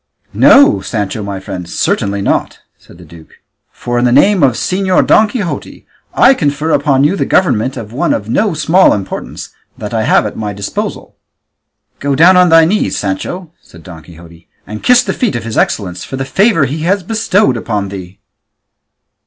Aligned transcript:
"No, 0.33 0.81
Sancho 0.81 1.21
my 1.21 1.39
friend, 1.39 1.69
certainly 1.69 2.23
not," 2.23 2.57
said 2.75 2.97
the 2.97 3.05
duke, 3.05 3.33
"for 3.71 3.99
in 3.99 4.05
the 4.05 4.11
name 4.11 4.41
of 4.41 4.53
Señor 4.53 5.05
Don 5.05 5.27
Quixote 5.27 5.85
I 6.15 6.33
confer 6.33 6.71
upon 6.71 7.03
you 7.03 7.15
the 7.15 7.23
government 7.27 7.77
of 7.77 7.93
one 7.93 8.11
of 8.11 8.27
no 8.27 8.55
small 8.55 8.95
importance 8.95 9.49
that 9.77 9.93
I 9.93 10.01
have 10.05 10.25
at 10.25 10.35
my 10.35 10.53
disposal." 10.53 11.17
"Go 11.99 12.15
down 12.15 12.35
on 12.35 12.49
thy 12.49 12.65
knees, 12.65 12.97
Sancho," 12.97 13.51
said 13.61 13.83
Don 13.83 14.01
Quixote, 14.01 14.47
"and 14.65 14.81
kiss 14.81 15.03
the 15.03 15.13
feet 15.13 15.35
of 15.35 15.43
his 15.43 15.55
excellence 15.55 16.03
for 16.03 16.15
the 16.17 16.25
favour 16.25 16.65
he 16.65 16.79
has 16.79 17.03
bestowed 17.03 17.55
upon 17.55 17.89
thee." 17.89 18.17